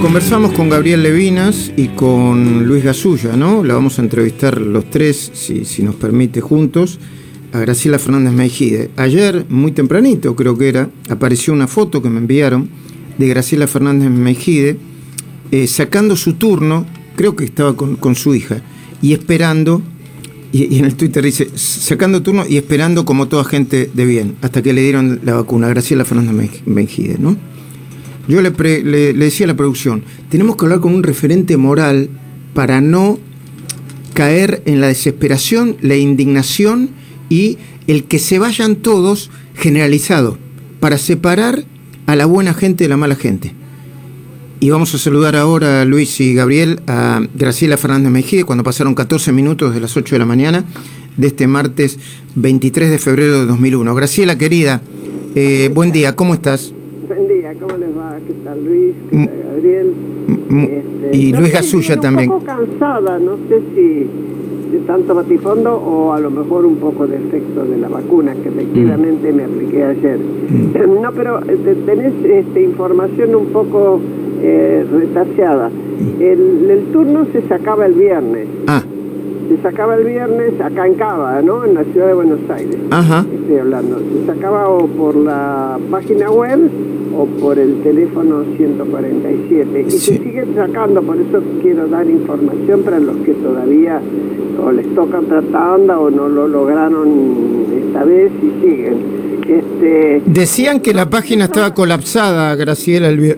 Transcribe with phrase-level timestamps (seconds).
[0.00, 3.62] Conversamos con Gabriel Levinas y con Luis Gasulla, ¿no?
[3.62, 6.98] La vamos a entrevistar los tres, si, si nos permite, juntos,
[7.52, 8.90] a Graciela Fernández Mejide.
[8.96, 12.70] Ayer, muy tempranito creo que era, apareció una foto que me enviaron
[13.18, 14.78] de Graciela Fernández Mejide
[15.50, 18.62] eh, sacando su turno, creo que estaba con, con su hija,
[19.02, 19.82] y esperando,
[20.50, 24.62] y, en el Twitter dice, sacando turno y esperando como toda gente de bien, hasta
[24.62, 27.49] que le dieron la vacuna, Graciela Fernández Mejide, ¿no?
[28.30, 32.08] Yo le, pre, le, decía a la producción, tenemos que hablar con un referente moral
[32.54, 33.18] para no
[34.14, 36.90] caer en la desesperación, la indignación
[37.28, 40.38] y el que se vayan todos generalizado,
[40.78, 41.64] para separar
[42.06, 43.52] a la buena gente de la mala gente.
[44.60, 48.94] Y vamos a saludar ahora a Luis y Gabriel, a Graciela Fernández Mejide, cuando pasaron
[48.94, 50.64] 14 minutos de las 8 de la mañana
[51.16, 51.98] de este martes
[52.36, 53.92] 23 de febrero de 2001.
[53.92, 54.82] Graciela, querida,
[55.34, 56.72] eh, buen día, ¿cómo estás?
[57.58, 58.16] ¿Cómo les va?
[58.26, 58.94] ¿Qué tal Luis?
[59.10, 59.92] ¿Qué tal Gabriel?
[60.50, 62.30] Este, y Luis Gasulla también.
[62.30, 64.06] Un poco cansada, no sé si
[64.70, 68.50] de tanto batifondo o a lo mejor un poco de efecto de la vacuna que
[68.50, 69.36] efectivamente mm.
[69.36, 70.18] me apliqué ayer.
[70.18, 71.00] Mm.
[71.00, 71.40] No, pero
[71.86, 74.00] tenés este, información un poco
[74.42, 75.70] eh, retaseada.
[76.20, 78.46] El, el, turno se sacaba el viernes.
[78.66, 78.82] Ah.
[79.48, 81.64] Se sacaba el viernes acá en Cava, ¿no?
[81.64, 82.76] En la ciudad de Buenos Aires.
[82.90, 83.24] Ajá.
[83.32, 83.98] Estoy hablando.
[83.98, 86.70] Se sacaba o por la página web
[87.16, 89.84] o por el teléfono 147.
[89.86, 89.98] Y sí.
[89.98, 94.00] se sigue sacando, por eso quiero dar información para los que todavía
[94.64, 99.20] o les toca tratanda o no lo lograron esta vez y siguen.
[99.48, 103.36] Este, Decían que la página estaba colapsada, Graciela, el,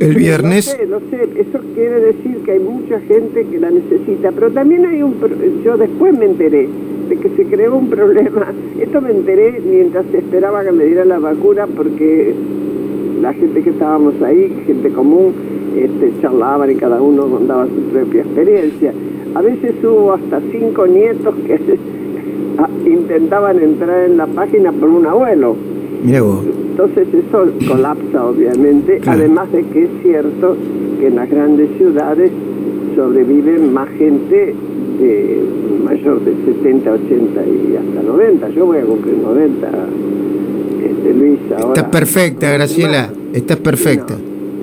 [0.00, 0.66] el viernes.
[0.66, 4.50] No sé, no sé, eso quiere decir que hay mucha gente que la necesita, pero
[4.50, 5.14] también hay un...
[5.64, 6.68] Yo después me enteré
[7.08, 8.52] de que se creó un problema.
[8.78, 12.34] Esto me enteré mientras esperaba que me diera la vacuna porque
[13.24, 15.32] la gente que estábamos ahí, gente común,
[15.74, 18.92] este, charlaban y cada uno contaba su propia experiencia.
[19.34, 21.58] A veces hubo hasta cinco nietos que
[22.90, 25.56] intentaban entrar en la página por un abuelo.
[26.04, 26.44] Mira vos.
[26.70, 29.20] Entonces eso colapsa obviamente, claro.
[29.20, 30.56] además de que es cierto
[31.00, 32.30] que en las grandes ciudades
[32.94, 34.54] sobreviven más gente
[35.00, 35.40] de
[35.82, 38.48] mayor de 70, 80 y hasta 90.
[38.50, 39.68] Yo voy a cumplir 90,
[40.84, 41.68] este, Luis, ahora.
[41.68, 44.16] Estás perfecta, Graciela, estás perfecta.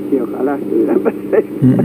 [0.09, 1.83] Sí, ojalá estuviera perfecta.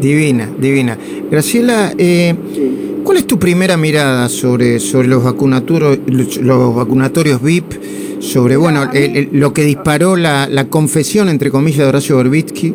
[0.00, 0.98] Divina, divina.
[1.30, 3.00] Graciela, eh, sí.
[3.04, 5.98] ¿cuál es tu primera mirada sobre, sobre los, vacunatorios,
[6.40, 7.72] los vacunatorios VIP?
[8.20, 12.68] Sobre, bueno, el, el, lo que disparó la, la, confesión, entre comillas, de Horacio Berbitsky.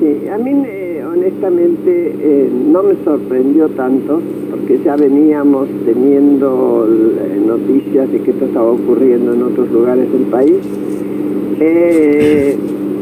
[0.00, 7.40] Sí, a mí eh, honestamente eh, no me sorprendió tanto, porque ya veníamos teniendo eh,
[7.44, 10.56] noticias de que esto estaba ocurriendo en otros lugares del país.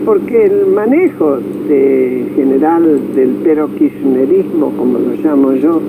[0.04, 1.38] Porque el manejo
[2.34, 5.80] general del peroquismerismo, como lo llamo yo,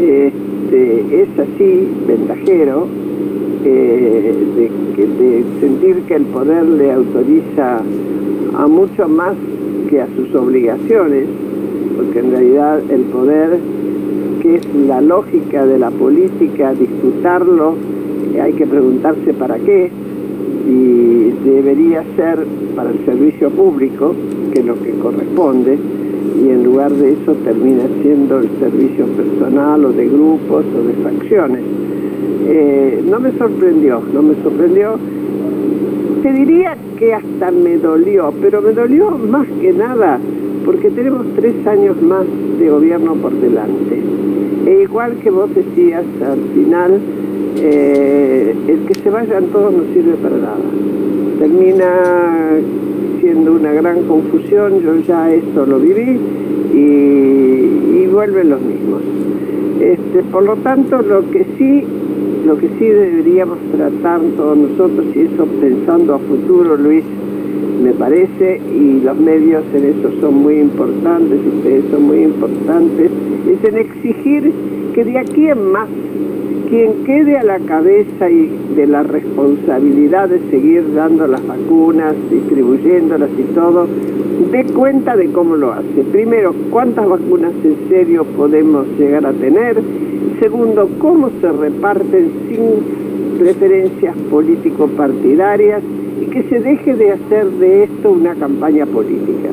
[0.00, 2.86] este, es así, ventajero,
[3.64, 7.82] eh, de, de, sentir que el poder le autoriza
[8.56, 9.34] a mucho más
[9.90, 11.26] que a sus obligaciones,
[11.94, 13.58] porque en realidad el poder,
[14.40, 17.74] que es la lógica de la política, disfrutarlo,
[18.40, 19.90] hay que preguntarse para qué,
[20.68, 22.46] y debería ser
[22.76, 24.14] para el servicio público,
[24.52, 25.78] que es lo que corresponde,
[26.44, 30.92] y en lugar de eso termina siendo el servicio personal o de grupos o de
[31.02, 31.62] facciones.
[32.46, 34.98] Eh, no me sorprendió, no me sorprendió.
[36.22, 40.20] Te diría que hasta me dolió, pero me dolió más que nada
[40.66, 42.26] porque tenemos tres años más
[42.58, 44.02] de gobierno por delante.
[44.66, 47.00] E igual que vos decías al final,
[47.60, 50.56] eh, el que se vayan todos no sirve para nada.
[51.38, 52.60] Termina
[53.20, 56.18] siendo una gran confusión, yo ya esto lo viví
[56.74, 59.02] y, vuelven los mismos.
[59.80, 61.84] Este, por lo tanto, lo que sí
[62.44, 67.04] lo que sí deberíamos tratar todos nosotros, y eso pensando a futuro, Luis,
[67.82, 73.10] me parece, y los medios en eso son muy importantes, ustedes son muy importantes,
[73.46, 74.52] es en exigir
[74.94, 75.88] que de aquí en más,
[76.68, 83.30] quien quede a la cabeza y de la responsabilidad de seguir dando las vacunas, distribuyéndolas
[83.38, 83.88] y todo,
[84.52, 86.04] dé cuenta de cómo lo hace.
[86.12, 89.80] Primero, cuántas vacunas en serio podemos llegar a tener.
[90.40, 95.82] Segundo, cómo se reparten sin preferencias político-partidarias
[96.20, 99.48] y que se deje de hacer de esto una campaña política.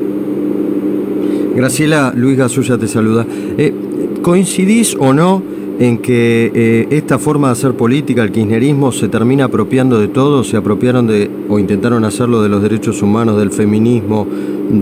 [1.54, 3.24] Graciela, Luis Gasulla te saluda.
[3.56, 3.72] Eh,
[4.20, 9.44] ¿Coincidís o no en que eh, esta forma de hacer política, el kirchnerismo, se termina
[9.44, 10.42] apropiando de todo?
[10.44, 14.26] ¿Se apropiaron de, o intentaron hacerlo de los derechos humanos, del feminismo,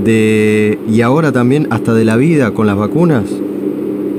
[0.05, 3.25] de y ahora también hasta de la vida con las vacunas?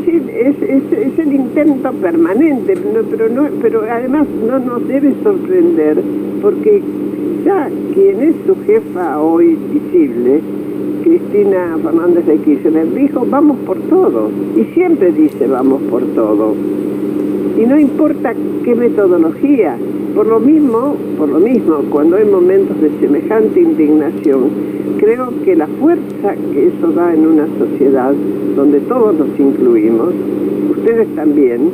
[0.06, 2.77] Sí, es, es, el intento permanente,
[3.10, 6.01] pero, no, pero además no nos debe sorprender
[6.42, 6.83] porque
[7.45, 10.42] ya quien es su jefa hoy visible,
[11.06, 16.56] Cristina Fernández de Kirchner, dijo vamos por todo y siempre dice vamos por todo
[17.56, 19.78] y no importa qué metodología.
[20.16, 24.50] Por lo mismo, por lo mismo, cuando hay momentos de semejante indignación,
[24.98, 28.16] creo que la fuerza que eso da en una sociedad
[28.56, 30.12] donde todos nos incluimos,
[30.72, 31.69] ustedes también,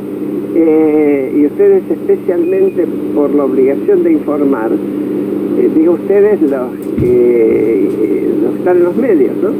[0.54, 4.72] eh, y ustedes especialmente por la obligación de informar,
[5.58, 6.68] eh, digo ustedes los
[6.98, 8.21] que eh,
[8.62, 9.50] están en los medios, ¿no?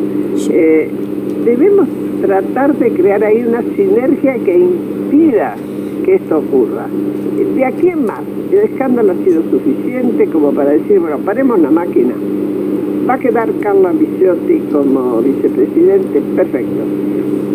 [1.45, 1.89] debemos
[2.21, 5.57] tratar de crear ahí una sinergia que impida
[6.05, 6.87] que esto ocurra.
[7.57, 8.21] De aquí en más,
[8.53, 12.15] el escándalo ha sido suficiente como para decir, bueno, paremos la máquina.
[13.09, 16.83] Va a quedar Carla Viciotti como vicepresidente, perfecto.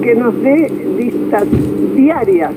[0.01, 1.45] Que nos dé listas
[1.95, 2.51] diarias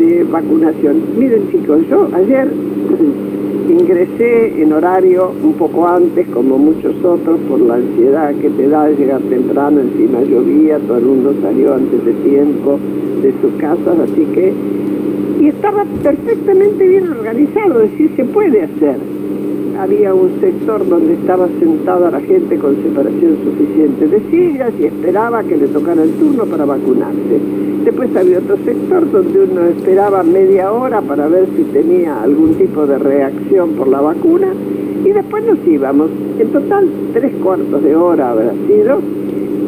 [0.00, 1.00] de vacunación.
[1.16, 2.48] Miren chicos, yo ayer
[3.70, 8.88] ingresé en horario un poco antes, como muchos otros, por la ansiedad que te da
[8.88, 12.78] llegar temprano, encima llovía, todo el mundo salió antes de tiempo
[13.22, 14.52] de sus casas, así que
[15.40, 18.96] y estaba perfectamente bien organizado, es decir, se puede hacer.
[19.76, 25.42] Había un sector donde estaba sentada la gente con separación suficiente de sillas y esperaba
[25.42, 27.40] que le tocara el turno para vacunarse.
[27.84, 32.86] Después había otro sector donde uno esperaba media hora para ver si tenía algún tipo
[32.86, 34.48] de reacción por la vacuna
[35.04, 36.10] y después nos íbamos.
[36.38, 39.00] En total, tres cuartos de hora habrá sido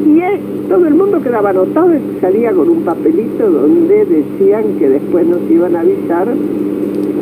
[0.06, 5.26] y todo el mundo quedaba anotado y salía con un papelito donde decían que después
[5.26, 6.28] nos iban a avisar,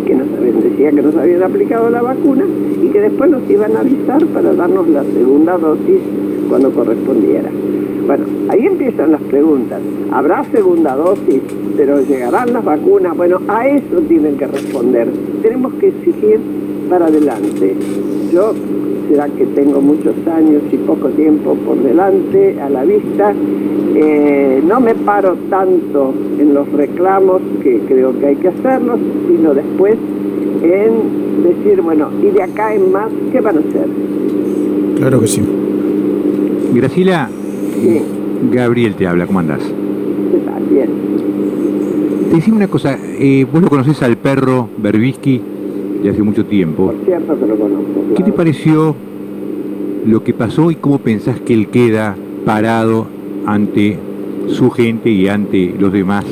[0.04, 2.44] que nos decían que nos habían aplicado la vacuna
[2.82, 6.00] y que después nos iban a avisar para darnos la segunda dosis
[6.48, 7.50] cuando correspondiera.
[8.14, 9.80] Bueno, ahí empiezan las preguntas.
[10.10, 11.40] ¿Habrá segunda dosis?
[11.78, 13.16] ¿Pero llegarán las vacunas?
[13.16, 15.08] Bueno, a eso tienen que responder.
[15.40, 16.38] Tenemos que exigir
[16.90, 17.74] para adelante.
[18.30, 18.52] Yo
[19.08, 23.32] será que tengo muchos años y poco tiempo por delante a la vista.
[23.94, 29.54] Eh, no me paro tanto en los reclamos, que creo que hay que hacerlos, sino
[29.54, 29.96] después
[30.62, 33.86] en decir, bueno, y de acá en más, ¿qué van a hacer?
[34.98, 35.42] Claro que sí.
[36.74, 37.30] Graciela,
[38.50, 39.60] Gabriel te habla, ¿cómo andás?
[40.70, 40.88] Bien.
[42.30, 45.40] Te decía una cosa, eh, vos lo conocés al perro Berbisky
[46.02, 46.86] de hace mucho tiempo.
[46.86, 48.14] Por cierto que lo conozco.
[48.16, 48.96] ¿Qué te pareció
[50.06, 53.06] lo que pasó y cómo pensás que él queda parado
[53.46, 53.98] ante
[54.48, 56.24] su gente y ante los demás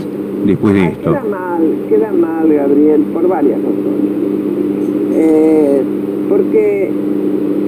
[0.47, 1.13] después de esto?
[1.13, 4.11] Queda mal, queda mal, Gabriel, por varias razones.
[5.13, 5.83] Eh,
[6.29, 6.91] porque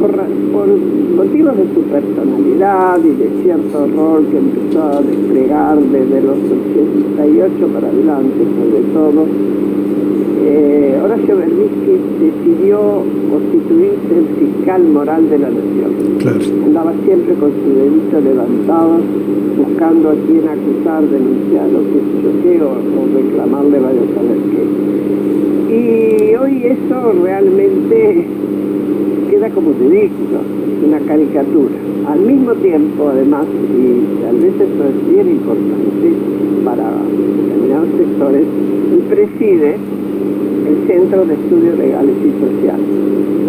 [0.02, 0.10] por,
[0.52, 0.68] por,
[1.16, 7.66] motivos de su personalidad y de cierto rol que empezó a desplegar desde los 88
[7.68, 9.26] para adelante, sobre todo,
[10.44, 16.64] eh, Horacio Berbisky decidió constituirse el fiscal moral de la nación.
[16.64, 18.98] Andaba siempre con su dedito levantado,
[19.56, 21.82] buscando a quien acusar, denunciar, o
[22.22, 22.74] yo qué, o,
[23.14, 24.62] reclamarle vaya a saber qué.
[25.72, 28.26] Y hoy eso realmente
[29.54, 30.40] como ridículo,
[30.86, 31.74] una caricatura.
[32.06, 36.12] Al mismo tiempo, además, y tal vez eso es bien importante
[36.64, 38.46] para determinados sectores,
[38.92, 39.76] el preside
[40.66, 42.86] el Centro de Estudios Legales y Sociales.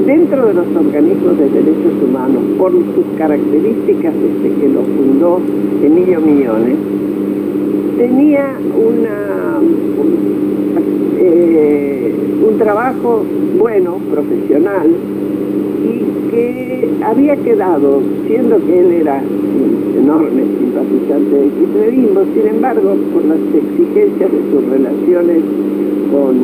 [0.06, 5.40] Dentro de los organismos de derechos humanos, por sus características desde que lo fundó
[5.82, 6.76] Emilio Millones,
[7.98, 9.60] tenía una,
[11.18, 12.14] eh,
[12.50, 13.24] un trabajo
[13.58, 15.53] bueno, profesional, y
[16.34, 19.22] que había quedado, siendo que él era
[19.98, 25.44] enorme simpatizante del kirchnerismo, sin embargo, por las exigencias de sus relaciones
[26.12, 26.36] con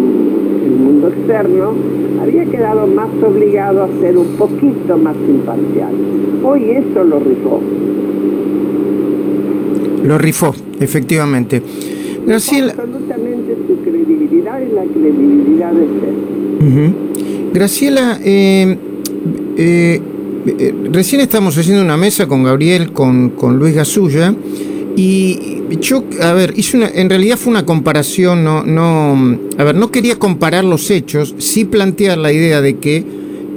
[0.66, 1.74] el mundo externo,
[2.22, 5.94] había quedado más obligado a ser un poquito más imparcial.
[6.44, 7.62] Hoy eso lo rifó.
[10.04, 11.62] Lo rifó, efectivamente.
[12.26, 12.72] Graciela...
[12.72, 17.10] Absolutamente su credibilidad y la credibilidad de ser.
[17.54, 18.78] Graciela, eh,
[19.62, 20.02] eh,
[20.58, 24.34] eh, recién estamos haciendo una mesa con Gabriel, con, Luis Gasulla,
[24.96, 25.38] y
[25.82, 29.92] yo, a ver, hice una, en realidad fue una comparación, no, no, a ver, no
[29.92, 33.04] quería comparar los hechos, sí plantear la idea de que,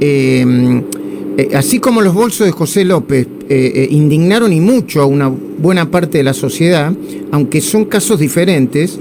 [0.00, 0.82] eh,
[1.54, 6.24] así como los bolsos de José López indignaron y mucho a una buena parte de
[6.24, 6.92] la sociedad,
[7.30, 8.98] aunque son casos diferentes,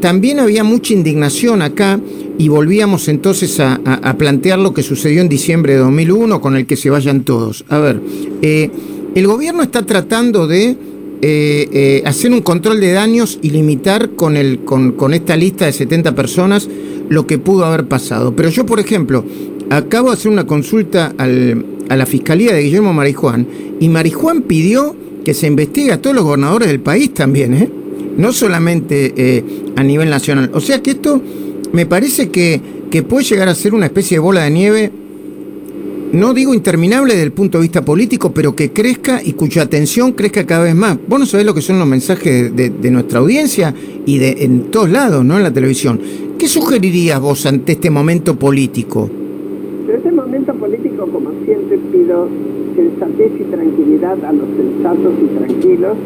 [0.00, 2.00] también había mucha indignación acá
[2.38, 6.76] y volvíamos entonces a, plantear lo que sucedió en diciembre de 2001 con el que
[6.76, 7.64] se vayan todos.
[7.68, 8.00] A ver,
[8.42, 10.76] el gobierno está tratando de
[11.22, 15.66] eh, eh, hacer un control de daños y limitar con, el, con, con esta lista
[15.66, 16.68] de 70 personas
[17.10, 18.34] lo que pudo haber pasado.
[18.34, 19.24] Pero yo, por ejemplo,
[19.68, 23.46] acabo de hacer una consulta al, a la Fiscalía de Guillermo Marijuán
[23.80, 27.68] y Marijuán pidió que se investigue a todos los gobernadores del país también, ¿eh?
[28.16, 29.44] No solamente eh,
[29.76, 30.50] a nivel nacional.
[30.54, 31.20] O sea que esto
[31.72, 34.92] me parece que, que puede llegar a ser una especie de bola de nieve
[36.12, 40.12] no digo interminable desde el punto de vista político, pero que crezca y cuya atención
[40.12, 40.98] crezca cada vez más.
[41.06, 43.72] Vos no sabés lo que son los mensajes de, nuestra audiencia
[44.06, 45.36] y de en todos lados, ¿no?
[45.36, 46.00] En la televisión.
[46.36, 49.08] ¿Qué sugerirías vos ante este momento político?
[49.88, 51.30] En este momento político, como
[52.10, 52.28] pido
[52.74, 55.96] sensatez y tranquilidad a los sensatos y tranquilos.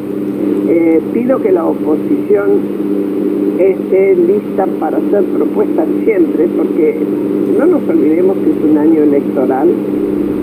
[0.69, 2.51] Eh, pido que la oposición
[3.59, 6.97] esté lista para hacer propuestas siempre, porque
[7.59, 9.69] no nos olvidemos que es un año electoral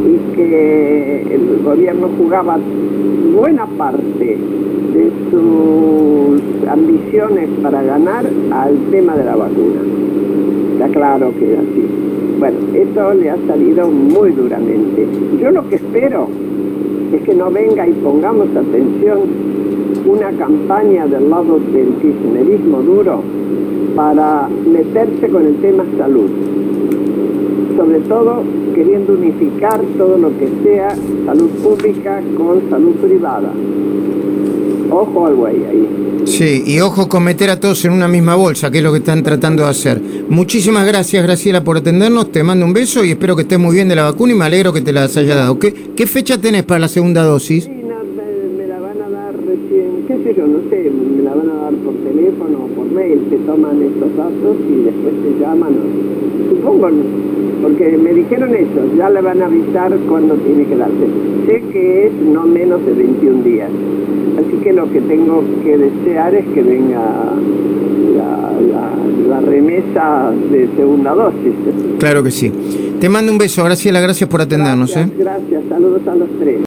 [0.05, 2.57] y que el gobierno jugaba
[3.35, 4.37] buena parte
[4.93, 9.81] de sus ambiciones para ganar al tema de la vacuna.
[10.73, 12.00] Está claro que así.
[12.41, 15.07] Bueno, eso le ha salido muy duramente.
[15.39, 16.27] Yo lo que espero
[17.13, 19.19] es que no venga y pongamos atención
[20.07, 23.21] una campaña del lado del kirchnerismo duro
[23.95, 26.31] para meterse con el tema salud.
[27.77, 28.41] Sobre todo
[28.73, 30.95] queriendo unificar todo lo que sea
[31.27, 33.53] salud pública con salud privada.
[34.91, 35.87] Ojo al güey ahí.
[36.25, 38.99] Sí, y ojo con meter a todos en una misma bolsa, que es lo que
[38.99, 40.01] están tratando de hacer.
[40.29, 42.31] Muchísimas gracias, Graciela, por atendernos.
[42.31, 44.45] Te mando un beso y espero que estés muy bien de la vacuna y me
[44.45, 45.57] alegro que te las haya dado.
[45.57, 47.67] ¿Qué, qué fecha tenés para la segunda dosis?
[50.11, 53.19] qué sé yo, no sé, me la van a dar por teléfono o por mail,
[53.29, 55.73] te toman estos datos y después te llaman,
[56.49, 56.89] supongo,
[57.61, 61.07] porque me dijeron eso, ya le van a avisar cuándo tiene que darse.
[61.45, 63.69] Sé que es no menos de 21 días,
[64.63, 67.01] que lo que tengo que desear es que venga
[69.29, 71.53] la, remesa de segunda dosis.
[71.99, 72.51] Claro que sí.
[72.99, 74.91] Te mando un beso, Graciela, gracias por atendernos.
[74.91, 75.23] Gracias, ¿eh?
[75.23, 76.59] gracias, saludos a los tres.